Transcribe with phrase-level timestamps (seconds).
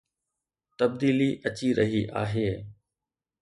[0.77, 2.49] تبديلي اچي رهي آهي